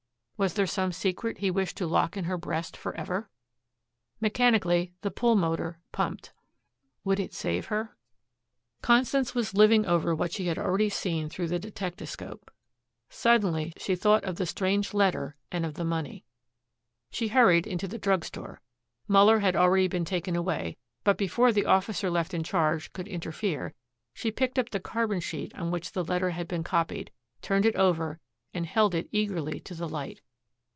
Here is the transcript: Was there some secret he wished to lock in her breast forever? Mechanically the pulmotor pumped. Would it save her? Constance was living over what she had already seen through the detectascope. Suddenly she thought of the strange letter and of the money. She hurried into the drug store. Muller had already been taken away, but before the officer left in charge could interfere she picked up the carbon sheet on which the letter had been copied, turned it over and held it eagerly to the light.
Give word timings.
Was 0.43 0.55
there 0.55 0.65
some 0.65 0.91
secret 0.91 1.37
he 1.37 1.51
wished 1.51 1.77
to 1.77 1.85
lock 1.85 2.17
in 2.17 2.23
her 2.23 2.35
breast 2.35 2.75
forever? 2.75 3.29
Mechanically 4.19 4.91
the 5.01 5.11
pulmotor 5.11 5.77
pumped. 5.91 6.33
Would 7.03 7.19
it 7.19 7.31
save 7.31 7.67
her? 7.67 7.95
Constance 8.81 9.35
was 9.35 9.53
living 9.53 9.85
over 9.85 10.15
what 10.15 10.31
she 10.31 10.47
had 10.47 10.57
already 10.57 10.89
seen 10.89 11.29
through 11.29 11.47
the 11.47 11.59
detectascope. 11.59 12.49
Suddenly 13.07 13.71
she 13.77 13.95
thought 13.95 14.23
of 14.23 14.37
the 14.37 14.47
strange 14.47 14.95
letter 14.95 15.35
and 15.51 15.63
of 15.63 15.75
the 15.75 15.85
money. 15.85 16.25
She 17.11 17.27
hurried 17.27 17.67
into 17.67 17.87
the 17.87 17.99
drug 17.99 18.25
store. 18.25 18.61
Muller 19.07 19.41
had 19.41 19.55
already 19.55 19.87
been 19.89 20.05
taken 20.05 20.35
away, 20.35 20.75
but 21.03 21.19
before 21.19 21.51
the 21.51 21.67
officer 21.67 22.09
left 22.09 22.33
in 22.33 22.41
charge 22.43 22.91
could 22.93 23.07
interfere 23.07 23.75
she 24.11 24.31
picked 24.31 24.57
up 24.57 24.69
the 24.71 24.79
carbon 24.79 25.19
sheet 25.19 25.53
on 25.53 25.69
which 25.69 25.91
the 25.91 26.03
letter 26.03 26.31
had 26.31 26.47
been 26.47 26.63
copied, 26.63 27.11
turned 27.43 27.67
it 27.67 27.75
over 27.75 28.19
and 28.55 28.65
held 28.65 28.95
it 28.95 29.07
eagerly 29.11 29.59
to 29.59 29.75
the 29.75 29.87
light. 29.87 30.19